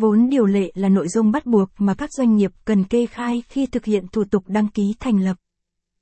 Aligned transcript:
Vốn 0.00 0.28
điều 0.28 0.46
lệ 0.46 0.72
là 0.74 0.88
nội 0.88 1.08
dung 1.08 1.30
bắt 1.30 1.46
buộc 1.46 1.68
mà 1.78 1.94
các 1.94 2.12
doanh 2.12 2.36
nghiệp 2.36 2.50
cần 2.64 2.84
kê 2.84 3.06
khai 3.06 3.42
khi 3.48 3.66
thực 3.66 3.84
hiện 3.84 4.08
thủ 4.12 4.24
tục 4.30 4.44
đăng 4.46 4.68
ký 4.68 4.94
thành 5.00 5.20
lập. 5.20 5.36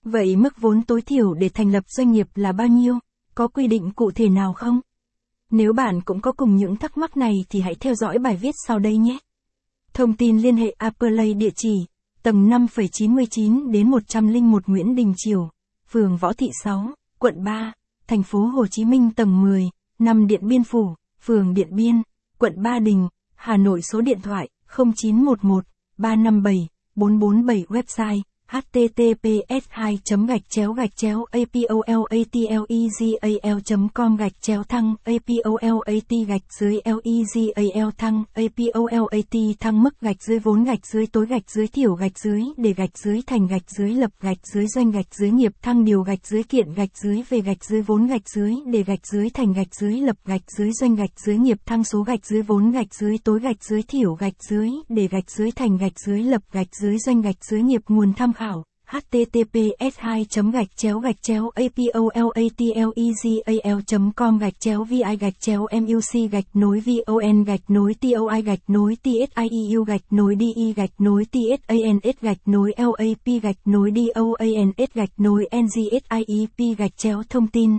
Vậy 0.04 0.36
mức 0.36 0.60
vốn 0.60 0.82
tối 0.82 1.02
thiểu 1.02 1.34
để 1.34 1.48
thành 1.48 1.72
lập 1.72 1.84
doanh 1.88 2.12
nghiệp 2.12 2.26
là 2.34 2.52
bao 2.52 2.66
nhiêu? 2.66 2.98
Có 3.34 3.48
quy 3.48 3.66
định 3.66 3.90
cụ 3.90 4.10
thể 4.10 4.28
nào 4.28 4.52
không? 4.52 4.80
Nếu 5.50 5.72
bạn 5.72 6.00
cũng 6.00 6.20
có 6.20 6.32
cùng 6.32 6.56
những 6.56 6.76
thắc 6.76 6.98
mắc 6.98 7.16
này 7.16 7.32
thì 7.50 7.60
hãy 7.60 7.74
theo 7.74 7.94
dõi 7.94 8.18
bài 8.18 8.36
viết 8.36 8.54
sau 8.66 8.78
đây 8.78 8.96
nhé. 8.96 9.18
Thông 9.94 10.16
tin 10.16 10.38
liên 10.38 10.56
hệ 10.56 10.70
Appley 10.78 11.34
địa 11.34 11.50
chỉ 11.56 11.74
tầng 12.22 12.48
5,99 12.48 13.70
đến 13.70 13.90
101 13.90 14.62
Nguyễn 14.66 14.94
Đình 14.94 15.14
Triều, 15.16 15.50
phường 15.88 16.16
Võ 16.16 16.32
Thị 16.32 16.46
6, 16.64 16.90
quận 17.18 17.44
3, 17.44 17.72
thành 18.06 18.22
phố 18.22 18.38
Hồ 18.38 18.66
Chí 18.66 18.84
Minh 18.84 19.10
tầng 19.16 19.42
10, 19.42 19.70
năm 19.98 20.26
Điện 20.26 20.48
Biên 20.48 20.64
Phủ, 20.64 20.94
phường 21.20 21.54
Điện 21.54 21.68
Biên, 21.70 22.02
quận 22.38 22.62
Ba 22.62 22.78
Đình, 22.78 23.08
Hà 23.36 23.56
Nội 23.56 23.82
số 23.82 24.00
điện 24.00 24.18
thoại 24.22 24.48
0911 24.76 25.64
357 25.98 26.68
447 26.94 27.64
website 27.68 28.22
https 28.48 29.64
2 29.68 29.98
gạch 30.28 30.50
chéo 30.50 30.72
gạch 30.72 30.96
chéo 30.96 31.24
apolatlegal.com 31.24 34.16
gạch 34.16 34.32
chéo 34.40 34.62
thăng 34.62 34.94
apolat 35.04 36.08
gạch 36.28 36.42
dưới 36.60 36.80
legal 36.86 37.88
thăng 37.98 38.24
apolat 38.34 39.26
thăng 39.60 39.82
mức 39.82 40.00
gạch 40.00 40.22
dưới 40.22 40.38
vốn 40.38 40.64
gạch 40.64 40.86
dưới 40.86 41.06
tối 41.06 41.26
gạch 41.26 41.50
dưới 41.50 41.66
thiểu 41.66 41.94
gạch 41.94 42.18
dưới 42.18 42.42
để 42.56 42.72
gạch 42.72 42.98
dưới 42.98 43.22
thành 43.26 43.46
gạch 43.46 43.70
dưới 43.78 43.94
lập 43.94 44.10
gạch 44.20 44.38
dưới 44.54 44.66
doanh 44.66 44.90
gạch 44.90 45.14
dưới 45.14 45.30
nghiệp 45.30 45.52
thăng 45.62 45.84
điều 45.84 46.02
gạch 46.02 46.26
dưới 46.26 46.42
kiện 46.42 46.74
gạch 46.74 46.98
dưới 47.02 47.22
về 47.28 47.40
gạch 47.40 47.64
dưới 47.64 47.82
vốn 47.82 48.06
gạch 48.06 48.28
dưới 48.28 48.54
để 48.66 48.82
gạch 48.82 49.06
dưới 49.06 49.30
thành 49.30 49.52
gạch 49.52 49.74
dưới 49.80 50.00
lập 50.00 50.16
gạch 50.24 50.50
dưới 50.58 50.72
doanh 50.72 50.94
gạch 50.94 51.20
dưới 51.26 51.36
nghiệp 51.36 51.58
thăng 51.66 51.84
số 51.84 52.02
gạch 52.02 52.26
dưới 52.26 52.42
vốn 52.42 52.70
gạch 52.70 52.94
dưới 52.94 53.18
tối 53.18 53.40
gạch 53.40 53.64
dưới 53.64 53.82
thiểu 53.82 54.14
gạch 54.14 54.44
dưới 54.50 54.70
để 54.88 55.08
gạch 55.08 55.30
dưới 55.30 55.50
thành 55.50 55.76
gạch 55.76 56.00
dưới 56.06 56.22
lập 56.22 56.42
gạch 56.52 56.76
dưới 56.80 56.98
doanh 56.98 57.20
gạch 57.20 57.44
dưới 57.44 57.62
nghiệp 57.62 57.82
nguồn 57.88 58.12
thăm 58.12 58.32
khảo 58.36 58.64
https 58.90 59.98
2 59.98 60.26
gạch 60.52 60.76
chéo 60.76 60.98
gạch 60.98 61.22
chéo 61.22 61.50
apolatlegal 61.54 64.08
com 64.16 64.38
gạch 64.38 64.60
chéo 64.60 64.84
vi 64.84 65.02
gạch 65.20 65.40
chéo 65.40 65.66
muc 65.72 66.32
gạch 66.32 66.44
nối 66.54 66.82
von 67.06 67.44
gạch 67.44 67.60
nối 67.68 67.94
toi 67.94 68.42
gạch 68.42 68.58
nối 68.68 68.96
tsieu 69.02 69.84
gạch 69.84 70.00
nối 70.10 70.36
de 70.40 70.72
gạch 70.76 70.90
nối 70.98 71.24
tsans 71.24 72.16
gạch 72.22 72.38
nối 72.46 72.72
lap 72.76 73.42
gạch 73.42 73.56
nối 73.64 73.92
doans 74.14 74.90
gạch 74.94 75.10
nối 75.16 75.48
ngsiep 75.52 76.02
gạch 76.78 76.96
chéo 76.96 77.22
thông 77.28 77.46
tin 77.46 77.78